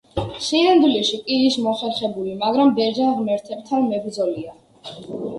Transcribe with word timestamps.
სინამდვილეში 0.43 1.17
კი 1.25 1.35
ის 1.49 1.57
მოხერხებული, 1.65 2.33
მაგრამ 2.39 2.71
ბერძენ 2.79 3.11
ღმერთებთან 3.19 3.85
მებრძოლია. 3.91 4.57